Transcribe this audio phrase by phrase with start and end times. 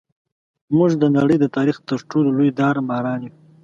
[0.77, 3.33] موږ د نړۍ د تاریخ تر ټولو لوی داړه ماران یو.